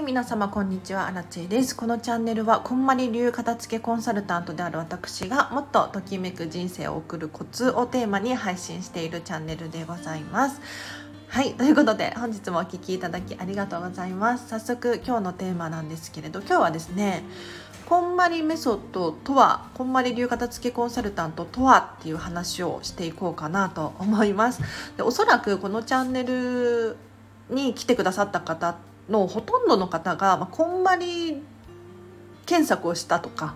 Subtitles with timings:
[0.00, 1.76] い皆様こんにちはアラチェです。
[1.76, 10.60] このチャンネルはこんまり流片付けコンサルタントである私がもっとときめく人生を送るコツをテーマに配信しているチャンネルでございます。
[11.28, 14.48] はいということで本日もお聴きいただきありがとうございます。
[14.48, 17.22] 早速今日のテーマなんですけれど今日はですね
[17.84, 24.62] こんまりメソッドとはこんまり流片付けコンサルタントとはっていう話をしていこうかなと思います。
[24.96, 26.96] でおそらくこのチャンネル
[27.50, 28.76] に来てくださった方
[29.10, 31.42] のほとんどの方が、まあ、こんまり
[32.46, 33.54] 検索をしたとか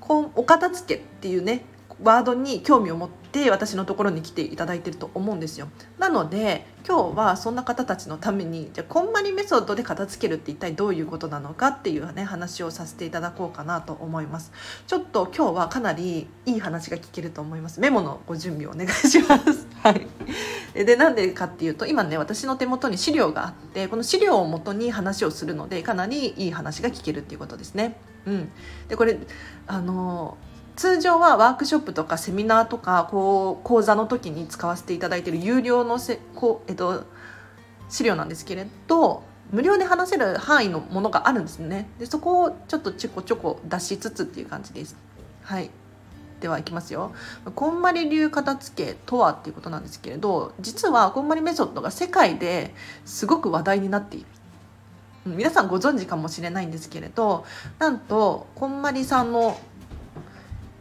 [0.00, 1.64] こお片付けっていうね
[2.02, 5.68] ワードに興味を持って私のところに来ていただいてると思うんですよ。
[5.98, 14.52] なので今日はそんな方たちのためにじゃこんまりメソッドで片付けるって一体どういうことなのかっていうね話をさせていただこうかなと思います。
[14.86, 17.80] ちょっと今日はかなりいい話が聞けると思います。
[17.80, 19.66] メモのご準備をお願いします。
[19.82, 20.06] はい。
[20.84, 27.96] でなんでかっていうと今ね私の手元に資料があってこの資料をもとに話をするのでかなりいい話が聞けるっていうことですね。
[28.26, 28.50] うん、
[28.88, 29.18] でこれ
[29.66, 30.36] あの
[30.74, 37.04] 通常はワークショップとかセミナーとかこう講座の時に使わせていただいている有料のせこう、えっと、
[37.88, 41.88] 資料なんですけれど無料で話せる範囲のものがあるんですね。
[41.98, 44.96] でそこをちょっとちょこちょこ出しつつっていう感じです。
[45.42, 45.70] はい。
[46.40, 47.12] ではいきますよ。
[47.54, 54.26] こんまり流片付けとはっていうことなんですけれど実はこんまりメソッドが世界ですごく話題になっている。
[55.26, 57.44] 皆さんご存知かもしれないんですけれど
[57.80, 59.58] なんとこんまりさんの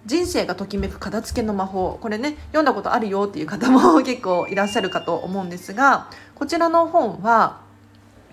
[0.06, 7.62] 人生がときめく片付けの魔法これね読んだことあるよっていう方も 結構いらっしゃるかと思うんですがこちらの本は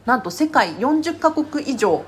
[0.04, 2.04] なんと世界40カ国以上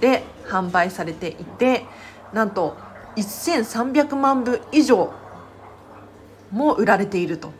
[0.00, 1.86] で販売されていて
[2.32, 2.76] なんと
[3.22, 5.12] 1300万部以上
[6.50, 7.52] も売られていると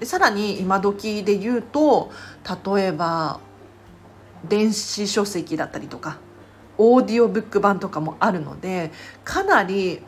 [0.00, 2.10] でさらに今時で言うと
[2.74, 3.40] 例えば
[4.48, 6.18] 電子書籍だったりとか
[6.78, 8.92] オーディオブック版とかもあるので
[9.24, 10.02] かなり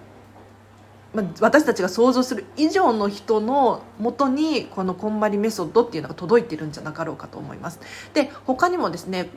[1.15, 7.81] ま、私たちが想像する以上の人のもとにこのこんまりメソッドっていうのが届いてるんじゃなかろうかと思います。
[8.12, 9.31] で他にもですね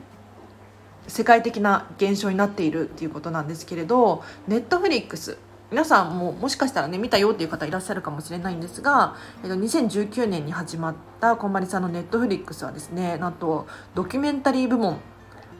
[1.08, 5.38] 世界的な現象になっているっていうことなんですけれどネットフリックス
[5.70, 14.98] 皆さんももしかしたらね見たよっていう方いらっしゃるかもしれないんですが、えっと、2019年に始まったこんまりさんのネットフリックスはですねなんとドキュメンタリー部門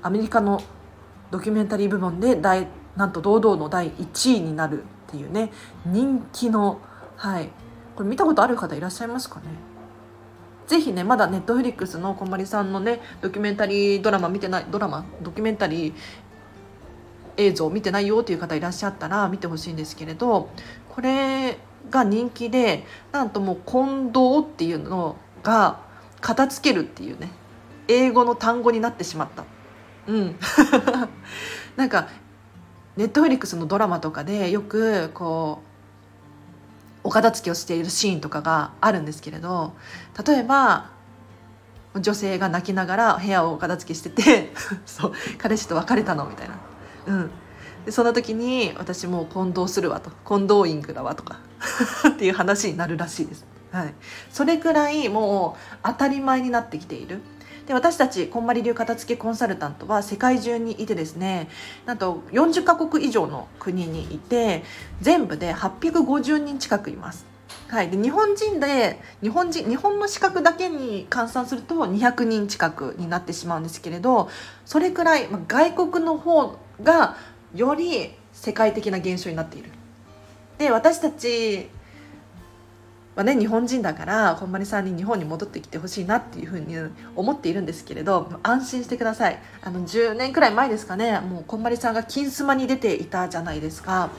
[0.03, 0.63] アメリカの
[1.31, 5.51] ドキュメンタリー部門で大なんと堂々の第1位になるっていうね
[5.87, 6.81] 人気の
[7.17, 7.51] はい。
[7.95, 9.47] これ見たことある方いらっしゃいますかね？
[10.73, 15.05] ぜひねまだネットフリックスのこんまりさんのねドキュメンタリードラマ見てないドラマ？
[15.21, 15.95] ドキュメンタリー
[17.37, 20.49] 映像見てないよっていう方いらっしゃったら見てほしいんですけれど
[20.89, 21.59] これ
[21.91, 25.79] が人気でなんともう近藤っていうのが
[26.23, 27.31] 片付けるっていうね
[27.87, 29.45] 英語の単語になってしまった。
[30.07, 30.37] うん。
[31.77, 32.09] なんか
[32.97, 35.72] ネットフリックスのドラマとかでよくこう
[37.05, 39.73] お片付けをしているシーンとかがあるんですけれど
[40.27, 40.91] 例えば
[42.01, 44.53] 女性が泣きながら部屋をお片付けしてて
[44.87, 46.55] そう彼氏と別れたのみたいな、
[47.07, 47.31] うん、
[47.85, 50.11] でその時に私もう混同するわと。
[50.25, 51.41] 混同イングだわとか。
[52.09, 53.45] っていう話になるらしいです。
[53.73, 53.95] はい、
[54.31, 57.21] それくらいもう当たり前になってきている。
[57.67, 61.49] で私たちこんまり流片付けコンサルタントは世界中にいてですね
[61.87, 64.63] なんと40カ国以上の国にいて
[65.01, 67.27] 全部で850人近くいます。
[67.69, 74.29] はい、で日本人で日本人日本の資格だけに換算すると200人近くになってしまうんですけれど
[74.67, 77.17] それくらい、まあ、外国の方が
[77.55, 79.71] より世界的な現象になっている。
[80.59, 81.71] で私たち
[83.15, 86.75] はね日本人だからこんまりさんに日本に戻ってきてほしいなっていうふうに
[87.15, 89.39] 思っているんですけれど安心してください。
[89.61, 94.11] あの10年くらい前ですかねもうこんまりさんが「金スマ」に出ていたじゃないですか。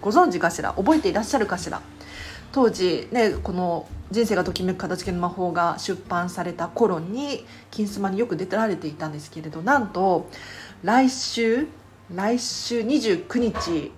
[0.00, 0.72] ご存知かしら？
[0.72, 1.80] 覚えていらっしゃるかしら？
[2.50, 10.28] 当時ねこの「人生がときめく形付けの魔法」が出版された頃に「金スマ」によく出てられていたんですけれどなんと
[10.82, 11.68] 来週
[12.12, 13.92] 来週29日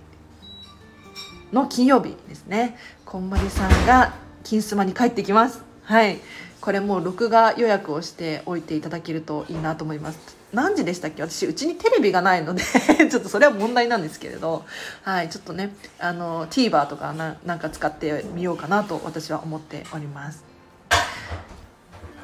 [1.51, 4.13] の金曜日ですねこんまりさんが
[4.47, 5.61] 金スマに帰ってきます。
[5.83, 6.19] はい。
[6.61, 10.37] これもう録画予約をしておいていただけるといいなと思います。
[10.53, 11.21] 何時でしたっけ？
[11.21, 12.63] 私うちにテレビがないので
[13.11, 14.63] ちょっとそれは問題なんですけれど。
[15.03, 15.27] はい。
[15.27, 20.45] ちょっとねあの TVer とかななんか使ってみようかなと私は思っております。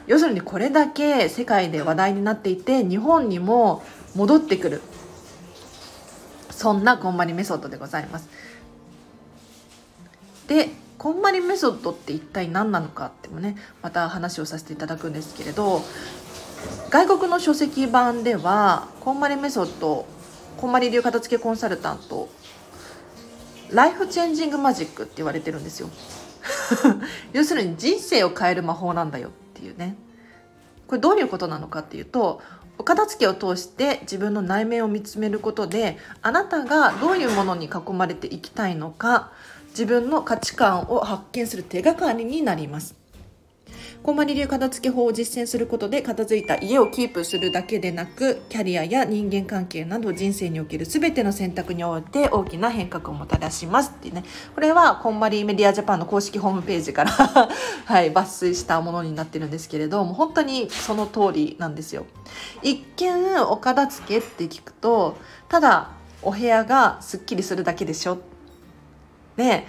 [0.07, 3.83] 要するにこれだけ世界で話題になっていて日本にも
[4.15, 4.81] 戻ってくる。
[6.51, 8.29] そんなこんまりメソッドでございます。
[10.47, 10.69] で
[11.03, 15.81] こんまりメソッドって一体何なのかってもねまた話をさせていただくんですけれど
[16.89, 20.05] 外国の書籍版ではこんまりメソッド
[20.55, 22.29] こんまり流片付けコンサルタント
[23.69, 25.89] ライフチェンジングマジックって言われてるんですよ。
[27.33, 29.97] 要するに人生を変える魔法なんだよっていうね。
[30.87, 32.41] これどういうことなのかっていうと
[32.77, 39.31] お片付けを通して自分の内面を見つめることであなたがどういうものに囲まれていきたいのか
[39.73, 43.03] 自分の価値観を発見する手がかりになります。
[44.03, 54.25] こんまり流片付け法を実践することで片付いた家をキープするだけでなくキャリアや人間関係など人生における全ての選択において大きな変革をもたらしますってね。
[54.53, 57.11] これはこんまりメディアジャパンの公式ホームページから
[57.85, 62.05] はい抜粋したものになってるんですけれども本当にその通りなんですよ。
[62.61, 65.15] 一見お片付けって聞くと
[65.47, 65.91] ただ
[66.21, 68.32] お部屋がすっきりするだけでしょ
[69.37, 69.65] で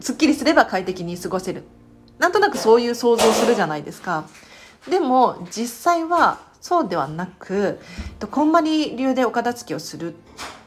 [0.00, 1.64] すっきりすれば快適に過ごせる
[2.18, 4.24] なんとなくそういう想像するじゃないですか。
[4.90, 7.80] でも実際はそうではなく
[8.30, 10.16] こんまり流でお片付けをするっ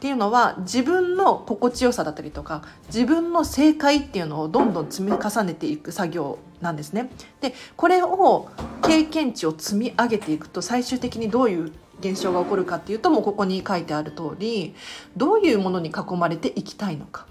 [0.00, 7.10] ていうのは自分の心地よさだったりとか自分の正解っていうのをどんどん積み重ねていく作業なんですね。
[7.40, 8.48] でこれを
[8.82, 14.74] 経験値を積み上げていくと最終的にどういう現象が起こるかっていうともうここに書いてある通り
[15.16, 17.26] どういうものに囲まれていきたいのか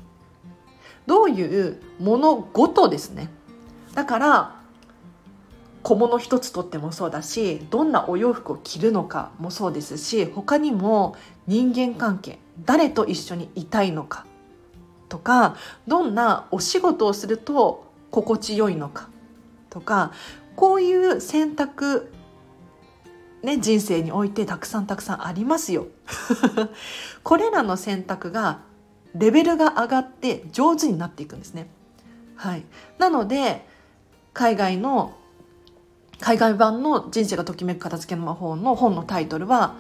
[1.06, 3.30] どういうものごとですね
[3.94, 4.56] だから
[5.84, 11.16] 小物一つとってもそうだしどんなお洋服を着るのかもそうですし他にも
[11.46, 14.26] 人間関係誰と一緒にいたいのか
[15.10, 15.58] とか
[15.88, 19.10] どんなお仕事をすると心地よいのか
[19.70, 20.14] とか
[20.56, 22.12] こういう選択
[23.44, 25.88] ね、人生においてたくさんたくさんありますよ。
[27.24, 28.62] これらの選択が
[29.16, 31.68] レベルが上がって上手になっていくんですね。
[32.36, 32.64] はい、
[32.98, 33.66] なので
[34.34, 35.16] 海外の
[36.20, 39.76] 海外版の人生がときめく片付けの魔法の本のタイトルは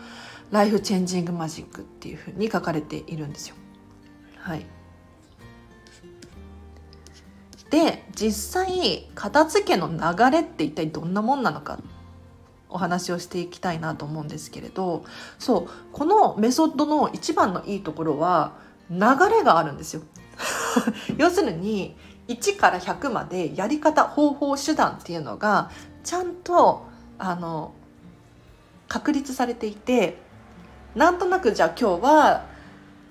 [0.51, 3.55] ライフチェンジングマジックっていうふうに書かれているんですよ。
[4.37, 4.65] はい。
[7.69, 11.79] で実際片付けの流れって一体どんなもんなのか
[12.69, 15.05] お話をしていきたいなと思うんですけれど
[15.39, 18.53] そうこのメソッドの一番のいいところは
[18.89, 18.99] 流
[19.29, 20.01] れがあるんですよ。
[21.17, 21.95] 要するに
[22.27, 25.69] 1から100までやり方方法手段っていうのが
[26.03, 26.85] ちゃんと
[27.17, 27.73] あの
[28.87, 30.17] 確立されていて
[30.95, 32.45] なんとなくじゃあ今日は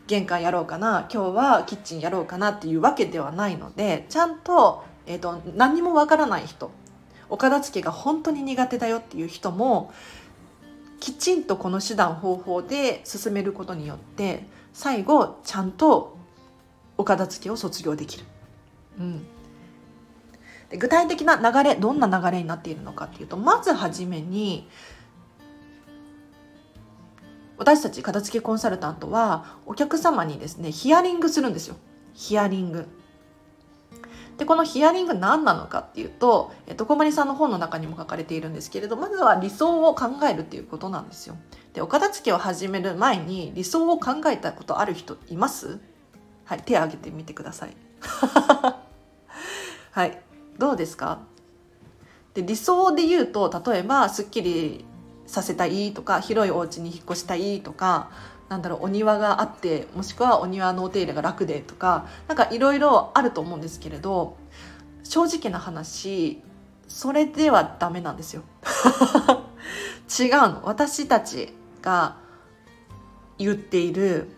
[0.07, 6.71] 玄関やろうかな今日はキッチンやろうかなっていうわけではないのでちゃんと,、えーと、何もわからない人
[7.29, 9.93] お片付けが本当に苦手だよっていう人も
[11.01, 16.17] きちんとこの手段方法で進めることによって最後ちゃんと
[16.97, 18.25] お片付けを卒業できる。
[18.99, 19.27] うん、
[20.71, 24.69] で具体的な流れどんな流れになっているのかっていうとまずはじめに
[27.57, 31.77] 私たち片付けコンサルタントはお客様にですねヒアリングするんですよ
[32.13, 32.87] ヒアリング。
[34.43, 41.37] でこのヒアリング何なのかっていうと、えっと、小森さんの本の中にも書かれているんですけれどまずは理想を考えるっていうことなんですよ。
[41.75, 45.79] でお片付けを始める前に理想を考えたことある人います？
[46.45, 47.77] はい手を挙げてみてください。
[49.93, 50.21] はい
[50.59, 51.21] どうですか？
[52.35, 54.85] で理想で言うと例えばすっきり
[55.25, 58.11] させたいとか広いお家に引っ越したいとか
[58.49, 64.37] なんだろうお庭があってもしくはお庭のお手入れが楽でとか何かいろいろあると思うんですけれど
[65.05, 66.41] 正直な話
[66.89, 68.43] それではダメなんですよ。
[70.19, 70.63] 違うの。
[70.65, 72.17] 私たちが
[73.39, 74.29] 言っている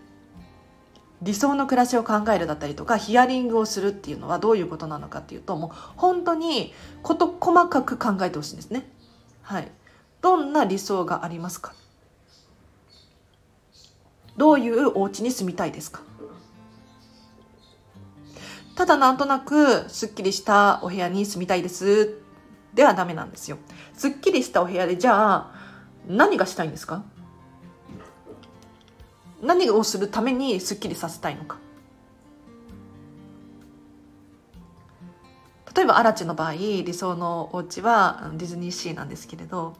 [1.23, 8.89] 理想の暮らしを考えるだったりとかヒアリングをするっていうのはどういうことなのかっていうともう本当に事細かく考えてほしいんですね。
[9.43, 9.71] はい、
[10.21, 11.73] どんな理想がありますか？
[14.37, 16.03] どういうお家に住みたいですか？
[18.77, 22.19] ただなんとなくすっきりしたお部屋に住みたいです。
[22.75, 23.59] ではダメなんですよ。
[23.97, 25.55] すっきりしたお部屋でじゃあ
[26.09, 27.05] 何がしたいんですか？
[29.43, 31.59] 何をするためにすっきりさせたいのか。
[35.77, 39.77] 例えばアラチの場合理想のお家はディズニーシーなんですけれど。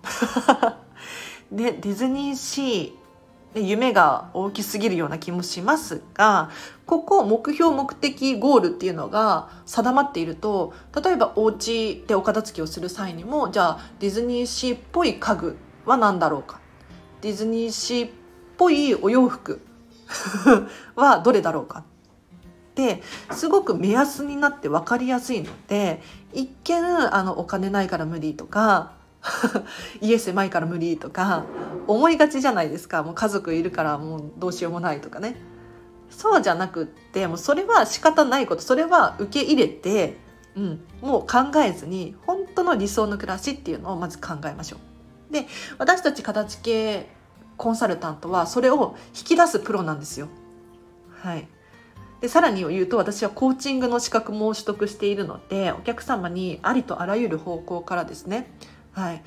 [1.53, 3.04] でディズニーシー
[3.55, 6.51] 夢が大きすぎるような気もしますが
[6.87, 10.73] ここ目標目的ゴールっていうのが定まっていると
[11.05, 16.61] 例えばお家でお片付けをする際にもじゃあディズニーシーっぽい家具は何だろうか？
[17.21, 18.11] ディズニーシーっ
[18.57, 19.61] ぽいお洋服
[20.97, 21.81] はどれだろうか？
[21.81, 21.85] っ
[23.31, 26.85] すごく目安になって分かりやすいので一見
[27.15, 28.93] あのお金ないから無理とか
[30.01, 31.45] 家狭いから無理とか
[31.87, 35.37] 思いがちじゃないですかもう家族いるからもうどうしようもないとかね
[36.11, 40.17] そうじゃなくってもうそれは仕方ないことそれは受け入れて、
[40.55, 44.77] うん、もう考えずに本当の理想の暮らしっていうのをまず考えましょ
[45.31, 45.33] う。
[45.33, 45.47] で
[45.79, 47.09] 私たち片付け
[47.57, 50.29] コンサルタントはそれを引き出すプロなんですよ。
[51.23, 51.49] はい、
[52.21, 58.51] でさらに言うと私はコーチングの資格も取得しているのでお客様にありとあらゆる方向からですね、
[58.95, 59.23] はい、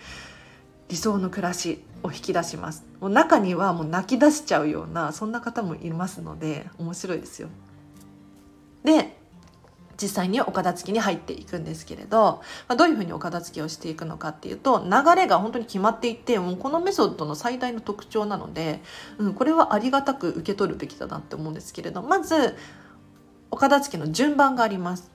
[0.89, 7.49] 理想の暮らしを引き出しますもう中にはもう泣き出しちゃうようなそんな方もいますので面白いですよ。
[8.83, 9.17] で
[9.99, 18.81] 実際にお片付けに入っていくんですけれど、まあ、どういうふうにお片付けをしていくのかっていうと流れが本当に決まっていてもうこのメソッドの最大の特徴なので、
[19.17, 22.55] うん、これはありがたく受け取るべきだなって思うんですけれどまず
[23.49, 25.09] お片付けの順番があります。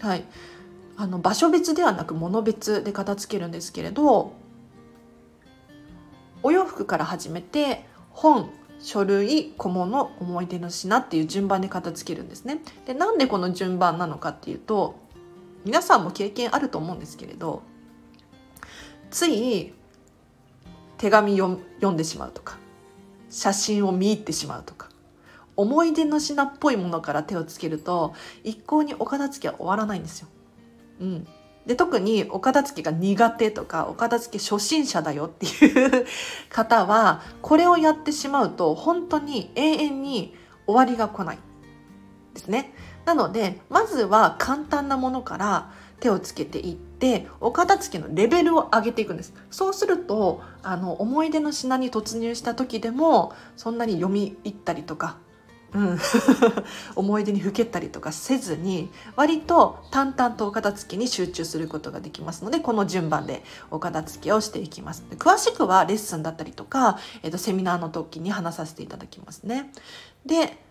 [0.00, 0.24] はい、
[0.98, 4.32] あの場所別ではなく物別で片付けるんですけれど
[6.42, 8.50] お洋服から始めて本
[8.80, 12.60] 書類小物思い出の品っていう順番で片付けるんですね。
[12.84, 14.96] でなんでこの順番なのかっていうと
[15.64, 17.62] 皆さんも経験あると思うんですけれど
[19.12, 19.72] つい
[20.96, 21.60] 手紙読
[21.92, 22.58] んでしまうとか
[23.30, 24.88] 写真を見入ってしまうとか
[25.54, 30.28] 思い出の品っぽいものから手をつけると一向にお片付けは終わらないんですよ。
[31.00, 31.26] うん、
[31.66, 36.06] で特にお片付けが苦手とかお片付け初心者だよっていう
[36.48, 40.34] 方はこれをやってしまうと本当に永遠に
[40.66, 41.38] 終わりが来ない
[42.34, 42.72] ですね。
[43.04, 55.18] なのでまずは簡単なものから手をつけていってお片付けのレベルを上げていくんですそうするとあの思い出の品に突入した時でもそんなに読み入ったりとか
[55.74, 55.98] うん、
[56.96, 65.04] 思い出にふけったりとかせずに割と淡々とお片付けに集中することができますのでこの順番でお片付けをしていきます。
[65.18, 69.70] 詳しくはレッスンだったりとか、えー、とセミナーの時に話させていただきますね。
[70.24, 70.62] で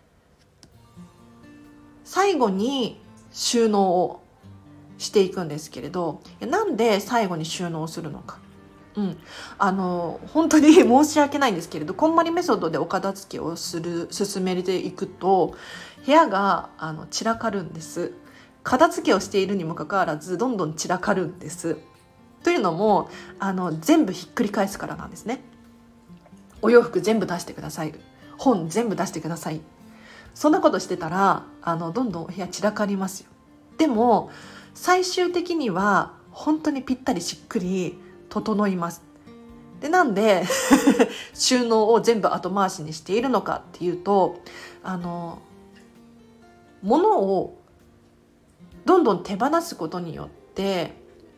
[2.03, 2.99] 最後に
[3.31, 4.21] 収納を
[4.97, 8.39] していくんですけれどなんで最後に収納するのか。
[8.97, 9.17] うん、
[9.59, 15.53] あの本当に 申し訳ないんですけれどこんまりメソッドでお片付けをする進めていくと
[16.03, 18.11] 部屋があの散らかるんです。
[18.63, 21.77] 片付けをしているにもかかわらずどんどん散らかるんです。
[22.43, 25.43] というのもあの全部ひっくり返すからなんですね。
[26.63, 27.93] お洋服全部出してください。
[28.37, 29.61] 本全部出してください。
[30.33, 33.27] そんなことしてたらあのどんどんお部屋散らかりますよ。
[33.77, 34.31] でも
[34.73, 39.01] 最終的には本当にぴったりしっくり整います。
[39.81, 40.43] でなんで
[41.33, 44.41] 収納を全部後回しにしているのかっていうと
[44.83, 45.39] あの
[46.81, 47.57] 物を
[48.85, 50.93] どんどん手放すことによって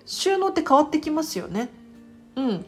[0.05, 1.69] 収納って変わってきますよね。
[2.35, 2.65] うん、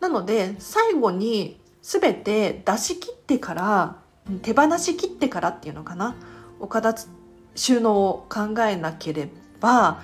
[0.00, 3.96] なので最後に全て出し切ってから
[4.42, 6.16] 手放し切ってからっていうのかな
[6.60, 6.94] お片
[7.54, 9.28] 収納を考えなけれ
[9.60, 10.00] ば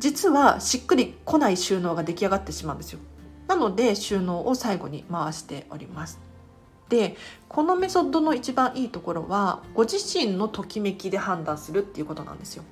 [0.00, 2.98] 実はしっくりこない収納が出来上がってしまうんですよ。
[3.46, 6.18] なので収納を最後に回しております。
[6.88, 7.16] で
[7.48, 12.64] このメソッドの一番いいところはご自身のときめきで判断するっていうことなんですよ。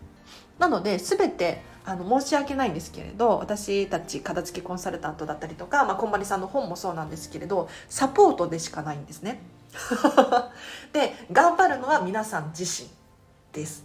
[0.58, 9.40] なので全てあの申し訳ないんですけれど私たち片付けコンサルタントだったりとか、まあ、こんまりさんの本もそうなんですけれどサポートでしかないんですね。
[10.92, 12.88] で頑張るのは皆さん自身
[13.52, 13.84] です。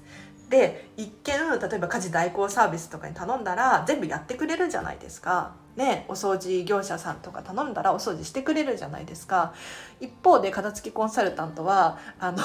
[0.53, 5.55] で一見例えば家事代行サービスとかに頼んだら全部やってくれるじゃないですか。
[5.75, 9.55] ね、お掃除業者さんとか頼んだらお掃除してくれるじゃないですか
[9.99, 12.37] 一方で片付けコンサルタントはあの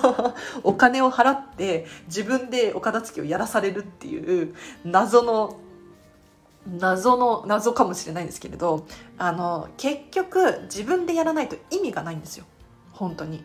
[0.64, 5.58] お金を払って自分でお片付けをやらされるっていう謎の
[6.66, 8.86] 謎の謎かもしれないんですけれど
[9.18, 12.46] あの結局自分でやらないと意味がないんですよ
[12.92, 13.44] 本当に。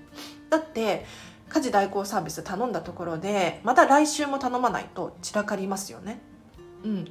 [0.50, 1.05] だって
[1.49, 6.19] 家事代行サービス頼んだところでまた来週も頼まないと散らかりますよね。
[6.83, 7.07] うん、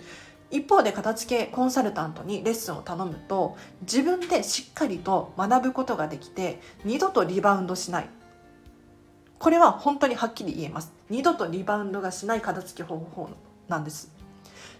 [0.50, 8.08] 一方で片付けコンサルタントにレッスンを頼むと自分でしっかりと学ぶことができて二度とリバウンドしない。
[9.38, 10.92] これは本当にはっきり言えます。
[11.10, 13.30] 二度とリバウンドがしない片付け方法
[13.68, 14.12] なんです。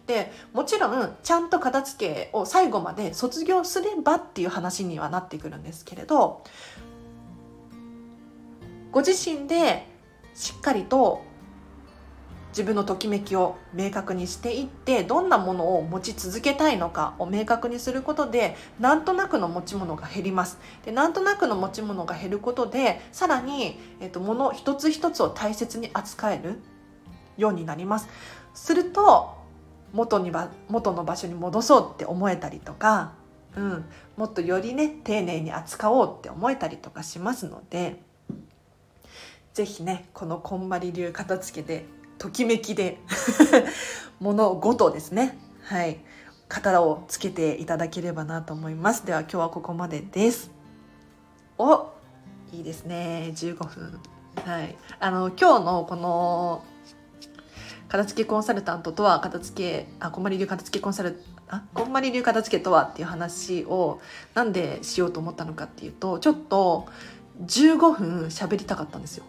[0.07, 6.45] でもちろんちゃんと片付けを最後まで卒業すればっていう話にはなってくるんですけれど
[8.95, 9.89] ご自身で
[10.35, 11.25] しっかりと
[12.51, 20.61] 自分のときめきを明確にしていってどんなものを持ち続けたいのかを明確にすることでなんとなくの持ち物が減ります。
[20.85, 26.61] でなんとなくの持ち物が減ることでさらに、えーと、物一つ一つを大切に扱える
[27.37, 28.09] ようになります。
[28.55, 29.35] すると
[29.93, 33.15] 元にば元の場所に戻そうって思えたりとか、
[33.57, 33.85] うん、
[34.17, 38.01] もっとよりね丁寧に扱おうって思えたりとかしますので
[39.55, 41.87] 是非ねこのこんまり流片付けで
[42.19, 42.99] ときめきで
[44.19, 45.39] 物事ですね。
[45.63, 46.01] はい。
[46.49, 49.07] 型をつけていただければなと思います。
[49.07, 50.51] では今日はここまでです。
[51.57, 51.91] お
[52.53, 53.33] いいですね。
[53.33, 54.01] 15分。
[54.45, 54.77] はい。
[54.99, 56.65] あの今日のこの
[57.89, 64.01] 片付けコンサルタントとは片付けあこんまり流片付けコンサルあこんまり流片付けとはっていう話を
[64.35, 66.87] なんでしようと思ったのかっていうとちょっと
[67.47, 69.25] 15分喋りたかったんですよ。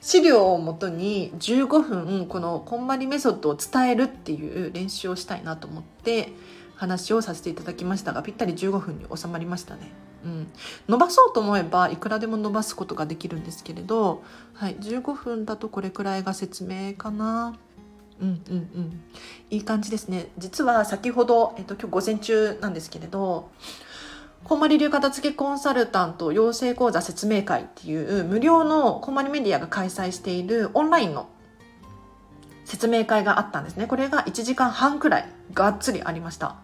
[0.00, 6.32] 資料をもとに15分このこんまりメソッドを伝えるっていう練習をしたいなと思って
[6.76, 9.90] 話をさせていただきましたがぴったり15分に収まりましたね。
[10.24, 10.46] うん、
[10.88, 17.56] 伸ばそうと思えばいくらでも伸ばすことができるんですけれど、はい、15分だとこれくらいが説明かな。
[18.20, 19.00] うんうんうん
[19.50, 23.50] いい感じですね実は先ほど、えっと、今日午前中なんですけれど
[24.46, 31.28] こんまり流片付けコンサルタント養成講座説明会っていう無料のこんまりメディアが開催しているオンラインの
[32.64, 33.88] 説明会があったんですね。
[33.88, 36.54] これが1時間半くらいがっつりありました。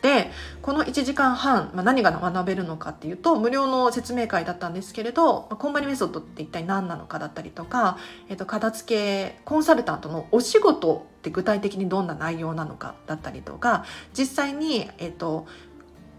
[0.00, 0.30] で、
[0.62, 7.98] この1時間半、まあ、何が学べるのかっていうと、無料の説明会だったんですけれど、まあ、コンバリメソッドって一体何なのかだったりとか、
[8.28, 8.94] えっと、片付
[9.32, 13.86] けコンサルタントのお仕事って具体的にどんな内容なのかだったりとか、
[14.16, 15.48] 実際に、えっと、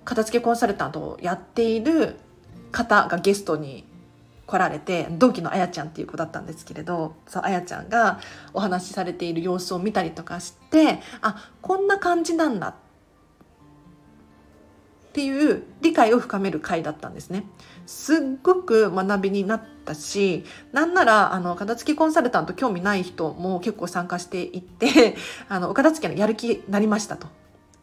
[0.06, 2.16] 片付けコンサルタントをやっている
[2.72, 3.86] 方がゲストに
[4.46, 8.20] 来られて同期のあやちゃんっていう子だったんですけれどそうあやちゃんが
[8.54, 12.76] お話しされている様子を見たりとかしてあこんな感じなんだっ
[15.14, 17.46] ていう理解を深める回だったんですね。
[17.86, 20.44] すっごく学びになったし
[20.74, 25.16] なんならあの片付けコンサルタント興味ない人も結構参加していって
[25.48, 27.28] あのお片付けのやる気になりましたと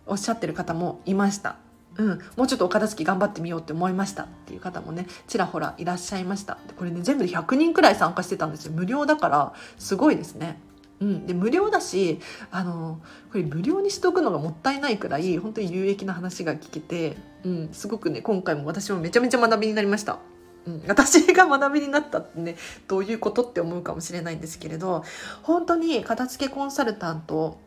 [0.06, 1.56] おっしゃってる方もいました。
[1.96, 6.58] うん、もうちょっとお片付け頑張ってみようって思いましたっていう方もねちらほらいらっしゃいました。
[6.76, 8.72] これね全部で100人くらい参加してたんですよ。
[8.72, 9.52] 無料だから。
[9.78, 10.60] すごいですね。
[11.00, 12.20] うん、で無料だし
[12.52, 13.00] あの
[13.32, 20.20] これ無料にしとくのがもったいないくらい本当に有益な話が聞けて、うん、すごくね今回も私もめちゃめちゃ学びになりました。
[20.64, 22.54] うん、私が学びになったってね
[22.86, 25.02] どういうことって思うかもしれないんですけれど
[25.42, 27.58] 本当に片付けコンサルタント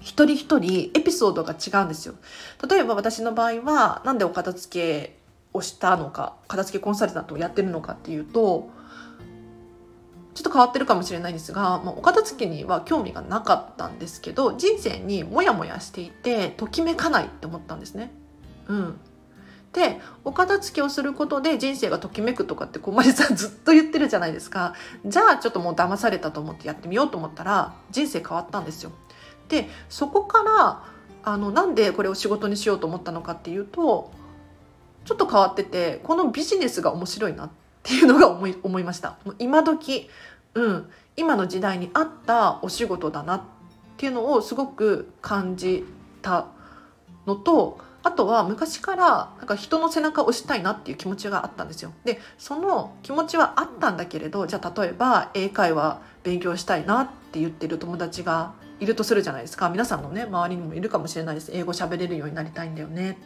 [0.00, 2.14] 一人一人エピソードが違うんですよ。
[2.68, 5.18] 例えば私の場合は何でお片付け
[5.52, 8.70] をしたのか片付けコンサルタントをやってるのかっていうと
[10.34, 18.12] ちょっと変わってるかもしれないんですが、まあ、お片付けには興味がなかったんですけど人生にモヤモヤしていてときめかないって思ったんですね。
[18.68, 19.00] うん、
[19.72, 24.74] でお片付けをすることで人生がときめくとかって小林さん ずっと言ってるじゃないですか
[25.06, 28.92] じゃあちょっともう騙されたと思ってやってみようと思ったら人生変わったんですよ。
[29.48, 30.82] でそこから
[31.22, 34.12] あのなんでこれを仕事にしようと思ったのかっていうと
[35.04, 37.50] ちょっと変わっててこのビジネスが面白いなっ
[37.82, 40.08] ていうのが 思い思いました今時
[40.54, 43.42] うん今の時代に合ったお仕事だなっ
[43.96, 45.84] ていうのをすごく感じ
[46.22, 46.46] た
[47.26, 51.92] のとあとは昔からなんか人の背中を押したいなっていう気持ちがあったんですよ。
[52.04, 59.68] でその気持ちはあったんだけれどじゃあ例えば英会話勉強したいなって言ってる友達がいるとするじゃないですか。
[59.68, 61.50] 皆さんのね周りにもいるかもしれないです。
[61.52, 63.18] 英語喋れるようになりたいんだよね。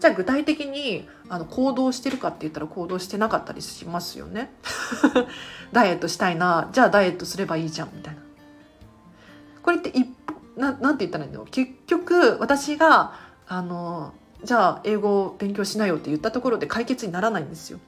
[0.00, 4.52] じゃあ具体的にあの行動してるかって言ったら行動してなかったりしますよね。
[5.72, 6.68] ダイエットしたいな。
[6.72, 8.20] じゃあダイエットすればいいじゃんみたいな。
[9.62, 10.08] これって一
[10.56, 13.12] ななんて言ったらいいの結局私が
[13.46, 17.78] あのじゃあ英語を勉強しなよって言ったところで解決にならないんですよ。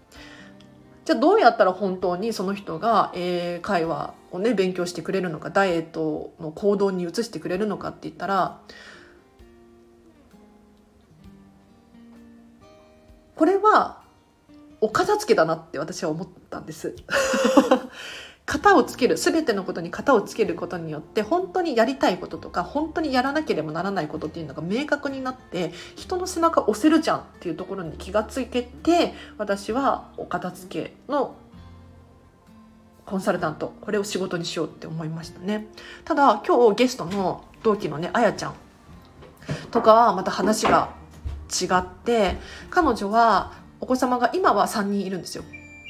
[1.08, 8.60] じゃあどうやったら本当にその人が英会話をね勉強してくれるのかダイエットの行動に移してくれるのかって言ったら
[13.36, 14.02] これは
[14.82, 16.94] お片付けだなって私は思ったんです。
[18.48, 31.36] 型をつける全てのことに型をつけることによって本当にやりたいこととか本当にやらなければならないことっていうのが明確になって人の背中押せるじゃんっていうところに気がついてて私はお片付けの
[33.04, 35.66] コンサルタントこれを仕事にしようって思いましたね。
[36.06, 38.54] ただ今日ゲストの同期のねあやちゃん
[39.70, 40.94] とかはまた話が
[41.48, 42.36] 違って
[42.70, 45.44] 彼女はお子様が今は3人いるんですよ、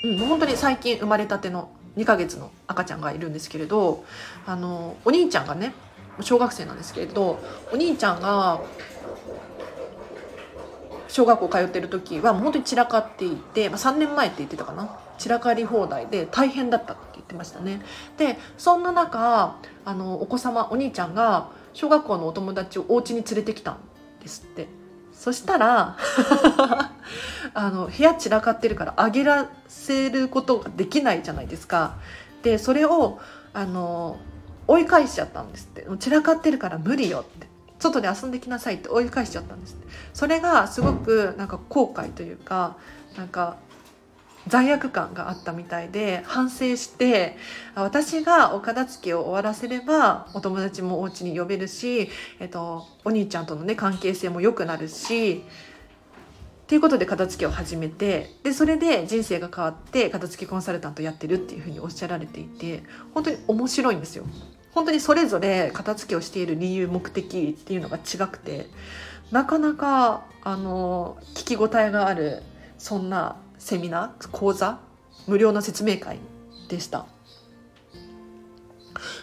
[0.05, 4.05] うん、もう本当に最近生まれたての2ヶ月の赤ちゃんがいるんですけれど
[4.47, 5.75] あのお兄ちゃんがね
[6.21, 7.41] 小学生なんですけれど
[7.73, 8.61] お兄ちゃんが
[11.09, 14.99] 小学校通ってる時はもう本当に散らかっていて、まあ、3年前って言ってたかな。
[15.19, 17.83] 散らかり放題で大変だったって言ってましたね。
[18.19, 23.79] でそんな中あのお子様お兄ちゃんが小学校のお友達をお家に連れてきたん
[24.23, 24.69] ですって。
[25.19, 25.97] そしたら
[27.53, 31.97] あの部屋散らかってるからあげらせることができないじゃないですか。
[32.45, 33.19] でそれを
[33.53, 34.17] あの
[34.69, 35.87] 追い返しちゃったんですって。
[35.99, 37.49] 散らかってるから無理よって。
[37.81, 39.89] 外で遊んできなさいって追い返しちゃったんですって。
[40.15, 42.77] それがすごくなんか後悔というか
[43.17, 43.57] なんか
[44.47, 47.37] 罪悪感があったみたいで反省して
[47.75, 52.09] 私がお片付けを終わらせればお友達もお家に呼べるし、
[52.41, 55.45] えっと、お兄ちゃんとのね関係性も良くなるし
[56.69, 62.83] っていうことで片付けを始めてでそれで人生が変わって片付けコンサルタントやってるっていうふうにおっしゃられていて
[63.15, 64.25] 本当に面白いんですよ。
[64.73, 68.67] 本当にそれぞれ片付けをしている理由目的っていうのが違くて
[69.31, 72.43] なかなかあの聞き応えがある
[72.77, 74.81] そんなセミナー講座
[75.27, 76.19] 無料の説明会
[76.69, 77.07] でした。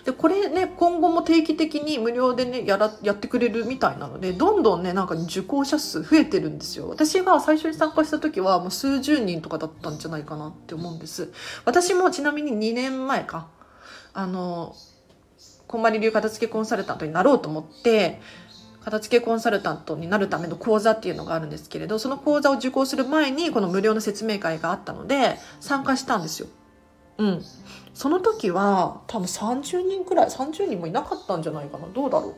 [0.05, 11.31] でこれね今後も定期的に無料でねやらやってくれるみたいなのでどんどんねなんか受講者数増えてるんですよ私が最初に参加した時はもう数十人とかだったんじゃないかなって思うんです
[11.65, 13.47] 私もちなみに2年前か
[14.13, 14.75] あの
[15.67, 18.21] こんまり流片付けコンサルタントになろうと思って
[18.85, 26.47] 片付けコンサルタントになるための講座っていうのがあるんですけれどその講座を受講する前にこの無料の説明会があったので参加したんですよ。
[27.17, 27.43] うん。
[27.95, 31.87] その時は多分30人くらい30人もいなかったんじゃないかな。
[31.87, 32.35] どうだろう。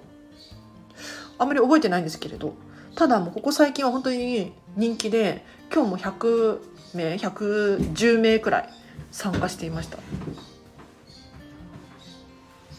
[1.37, 2.53] あんまり覚えてないんですけれど。
[2.95, 6.59] ただもうここ最近は本当に人気で今日も100
[6.95, 8.69] 名110名くらい
[9.11, 9.97] 参加していました。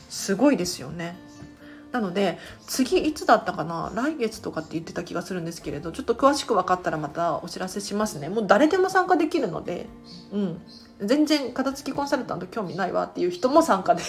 [0.08, 1.27] すごいですよね。
[1.92, 3.90] なので次いつだったかな？
[3.94, 8.28] 来月とかって言ってた気がするんですけれどちょっと詳しく分かったらまたお知らせしますね。
[8.28, 9.86] もう誰でも参加できるので
[10.32, 10.60] うん。
[11.00, 14.02] 全然片付きコンサルタント興味ないわっていう人も参加で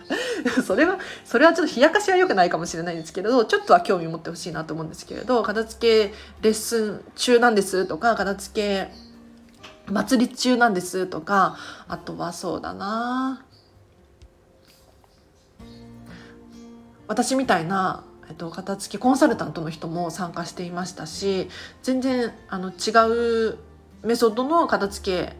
[0.66, 8.90] それはそれはちょっと冷やかしは良くないかもしれないんですけれどちょっとは興味持ってほしいなと思うんですけれど片付けレッスン中なんですとか片付け
[9.92, 13.44] 祭り中なんですとかあとはそうだな。
[17.10, 21.48] 私みたいな、えっと、片付けコンサルタントの人も参加していましたし
[21.82, 23.58] 全然あの違う
[24.04, 25.36] メソッドの片付け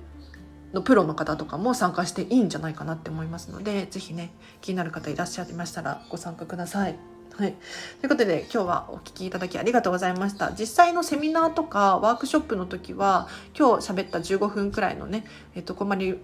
[0.73, 6.99] のプロの方とかも参加していいんじゃないかなって思いますので是非ね気になる方いらっしゃいましたらご参加ください。
[7.37, 7.53] はい、
[8.01, 16.19] ということで今日はお聞きいただきありがとうございました実際のセミナーとかワークショップの時は今日喋った15分くらいのね、えっと、こまり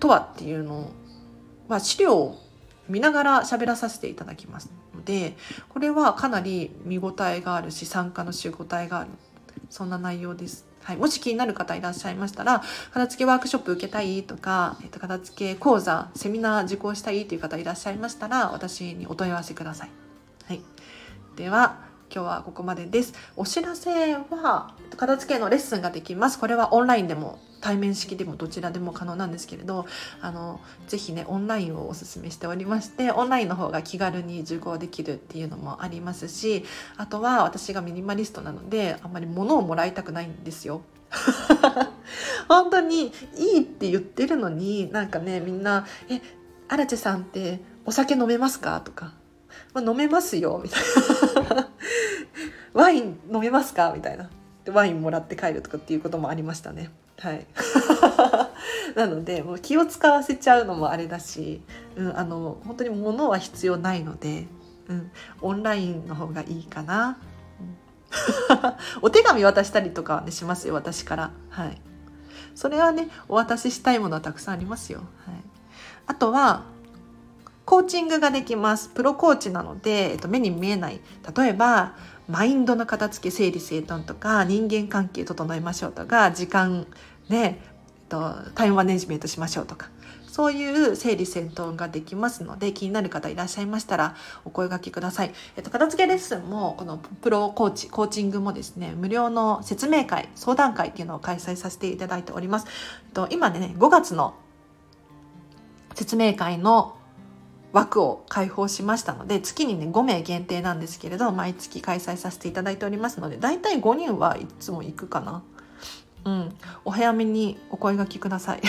[0.00, 0.92] とはっていうのを、
[1.68, 2.47] まあ、資料を
[2.88, 5.36] 見ながら喋らさせていただきますので
[5.68, 9.10] これはかなり見応えがあるし参加のし応えがある
[9.70, 10.66] そんな内容です。
[10.82, 12.62] はい、もし気になる方いらっしゃいましたら
[12.94, 19.90] 片付けワークショップ受けたいとか、えっと、片付け講座セミナー受講したいという方いらっしゃいましたら私にお問い合わせください。
[20.46, 20.62] はい、
[21.36, 23.12] では今日はここまでです。
[23.36, 26.38] お知らせは片付けのレッスンができます。
[26.38, 29.86] これはオンラインでも対面式でもどちらでも可能なんですけれど
[30.20, 36.64] あのぜひねオンラインをおすすめしておりましてオンラインの方が気軽に受講できるっていうのもありますし
[36.96, 40.82] あとは私がミニマリストなのであんまり物をもらいたくないんですよ。
[42.48, 46.20] 本当にいいって言ってるのになんかねみんな「え
[46.68, 49.14] 荒地さんってお酒飲めますか?」とか
[49.72, 51.68] 「まあ、飲めますよ」みたいな
[52.72, 54.30] 「ワイン飲めますか?」みたいな
[54.72, 56.90] ワインもらって帰るとかっていうこともありましたね。
[57.18, 57.46] はい、
[58.94, 61.62] なのでもう気を使わせちゃうのもあれだし、
[61.96, 64.46] うん、あの本当に物は必要ないので、
[64.88, 65.10] うん、
[65.42, 67.18] オンラインの方がいいかな。
[69.02, 71.30] お手紙渡したりとか、ね、しますよ私から。
[71.50, 71.80] はい、
[72.54, 75.00] それはねお渡ししたいものはたくさんありますよ。
[75.26, 75.34] はい、
[76.06, 76.62] あとは
[77.68, 78.88] コーチングができます。
[78.88, 81.02] プロコーチなので、えっと、目に見えない。
[81.36, 81.96] 例えば、
[82.28, 86.86] マインドの片付け整理整頓とか人間関係整えましょうとか時間
[87.28, 89.88] ね、えっと、タイムマネジメントしましょうとか
[90.38, 94.14] そういう整理整頓ができますので気になる方いらっしゃいましたら
[94.44, 95.32] お声掛けください。
[95.56, 102.66] えっと、片付けレッスンもこのプロコーチコーチングもですね無料の説明会相談会っていうのを開催させていただいております。
[103.06, 104.34] えっと、今ね5月の
[105.96, 106.97] 説明会の
[107.78, 115.42] 枠を開放しましたので月にね5名限定なんですけれど毎月開催させていただいておりますのでだいたい5人はいつも行くかな。
[116.24, 116.56] うん。
[116.84, 118.60] お早めにお声がけください。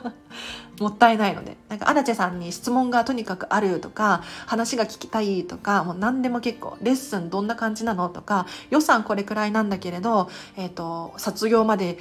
[0.80, 1.58] もったいないので。
[1.68, 11.98] なんかアラチェさんに質問がとにかくあるとか話が聞きたいとかもう何でも結構レッスンどんな感じなのとか予算これくらいなんだけれど、えーと、卒業まで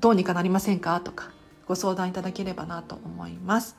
[0.00, 1.30] どうにかなりませんかとか
[1.66, 3.76] ご相談いただければなと思います。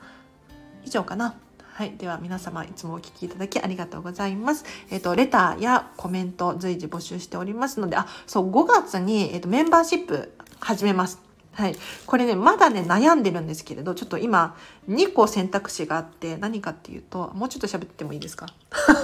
[0.84, 1.34] 以上かな。
[1.80, 1.92] はい。
[1.96, 4.66] では皆様いつもお聞きいただきありがとうございます。
[4.90, 11.22] えっ、ー、と、レターやコメント随時募集しておりますので、あ、そう、5月に、えーと、メンバーシップ始めます。
[11.52, 11.76] はい。
[12.04, 14.58] これね、まだね、悩んでるんですけれど、ちょっと今、
[14.90, 18.44] 2個選択肢があって、何かっていうと、もうちょっと喋ってもいいですか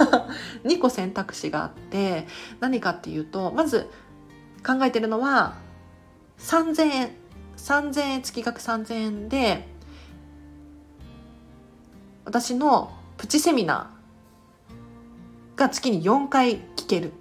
[0.63, 2.27] ?2 個選択肢があって、
[2.59, 3.89] 何かっていうと、まず
[4.63, 5.55] 考えてるのは、
[6.37, 7.09] 3000円。
[7.57, 9.67] 3000円、月額3000円で、
[12.27, 17.13] 私のプチセミナーが月に4回聞ける。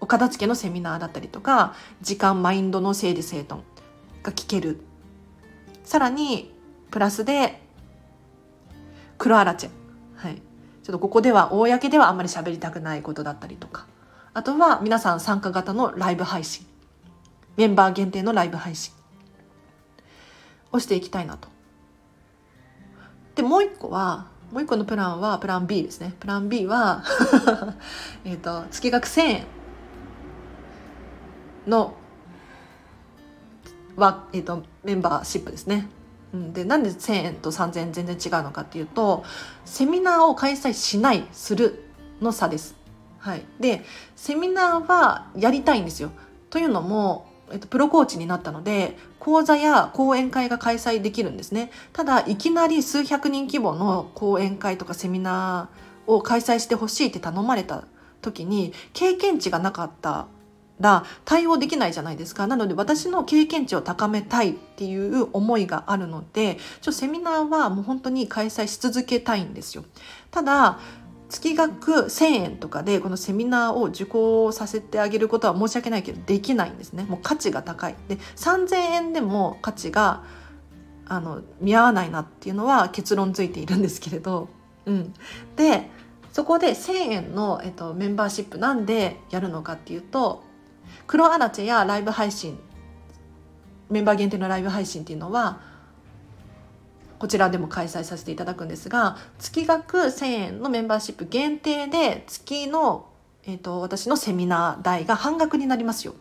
[0.00, 3.62] お片付けのセミナーだったりとか時間マインドの整理整頓
[4.22, 4.80] が聞ける。
[5.82, 6.54] さらに
[6.90, 7.62] プラスで
[9.16, 9.70] 黒アラチェ。
[10.16, 10.34] はい。
[10.82, 13.86] ちょっとここでは公ではあんまり喋りたくないことだったりとか。
[14.34, 16.66] あとは皆さん参加型のライブ配信。
[17.56, 18.92] メンバー限定のライブ配信
[20.70, 21.48] をしていきたいなと。
[23.38, 27.04] でもう一個はもう一個のプランはプラン B ですねプラン B は
[28.26, 29.46] えと月額1000円
[31.68, 31.94] の
[33.94, 35.88] は、えーと、メンバーシップですね。
[36.52, 39.24] でなんで1,000円と3,000円全然違うのかっていうと
[39.64, 41.84] セミナーを開催しないする
[42.20, 42.74] の差です。
[43.18, 43.84] はい、で
[44.16, 46.10] セミナーはやりたいんですよ。
[46.50, 51.70] というのもえっと、プロコーチになったので講座や講演会が開催できるんですね。
[51.92, 57.84] ただいきなり数百人規模の講演会とかセミナーを開催してほしいって頼まれた
[58.22, 60.26] 時に経験値がなかった
[60.80, 62.46] ら対応できないじゃないですか。
[62.46, 69.84] なので私の経験値を高めたいっていう思いがあるのでちょセミナーはもう本当に開催し続けたいんですよ。
[70.30, 70.78] ただ
[71.28, 77.04] 月額1,000円とかでこのセミナーを受講させてあげることは申し訳ないけどできないんですね。
[77.04, 77.96] もう価値が高い。
[78.08, 80.24] で3,000円でも価値が
[81.06, 84.48] あの見合わないなっていうのは結論ついているんですけれど、
[84.86, 85.14] うん、
[85.56, 85.90] で
[86.32, 90.44] そこで1,000円の、えっと、メンバーシップなんでやるのかっていうと
[91.06, 92.58] 黒アラチェやライブ配信
[93.90, 95.60] メンバー限定のライブ配信っていうのは
[97.18, 103.08] こちらでも開催させていただくんですが月額1,000円のメンバーシップ限定で月の、
[103.44, 106.14] えーと、私のセミナー代が半額になりますよっ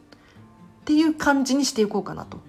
[0.85, 2.39] ていう感じにしていこうかなと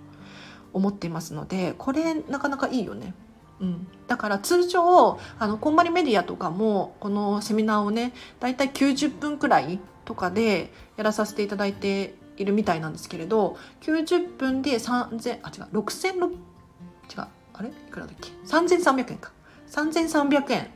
[0.73, 3.15] 思っていますのでこれなかなかいいよね。
[3.61, 17.69] うん、だから通常あのこんまりメディアとかもこのセミナーをねだいたい90分くらいとかでやらさせていただいているみたいなんですけれど90分で3000あ違う6600違うあれ？
[17.69, 19.33] いくらだっけ？3300円か。
[19.71, 20.71] 3300円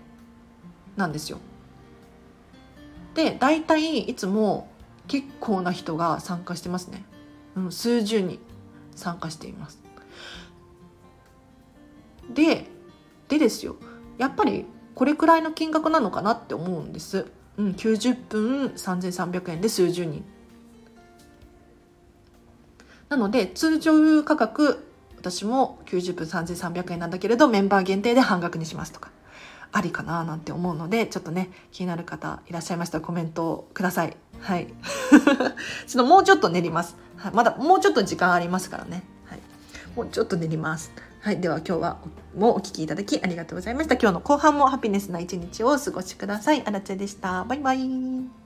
[0.96, 1.38] なんですよ。
[3.14, 4.68] で大体いつも
[5.06, 7.04] 結構な人が参加してますね、
[7.56, 8.38] うん、数十人
[8.94, 9.80] 参加しています。
[12.32, 12.66] で
[13.28, 13.76] でですよ。
[14.18, 20.24] やっぱりこれくらいの金額なのかなって思うんです、うん、90分3300円で数十人。
[23.08, 24.84] なので通常価格
[25.22, 29.10] 私も90分3300円なんだけれどメンバー限定で半額にしますとか
[29.70, 34.16] ありかななんて思うのでちょっとね気になる方いらっしゃいましたらコメントをください。
[34.40, 34.66] はい。
[35.86, 39.38] ちょっともうちょっと練ります、はい、まだもうちょっと時間ありますからね、はい、
[39.94, 40.90] もうちょっと練ります。
[41.20, 41.40] はい。
[41.40, 41.98] では今日は
[42.36, 43.94] もお聴きいただきありがとうございました。
[43.94, 46.62] 今日の後半もハピネスな一日をお過ごしください。
[46.66, 47.44] あらちゃでした。
[47.44, 48.41] バイバイ。